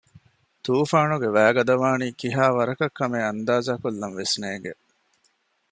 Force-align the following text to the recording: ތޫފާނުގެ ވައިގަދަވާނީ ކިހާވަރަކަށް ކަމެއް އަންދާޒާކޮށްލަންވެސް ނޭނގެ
ތޫފާނުގެ 0.65 1.29
ވައިގަދަވާނީ 1.35 2.07
ކިހާވަރަކަށް 2.19 2.95
ކަމެއް 2.97 3.25
އަންދާޒާކޮށްލަންވެސް 3.27 4.35
ނޭނގެ 4.41 4.73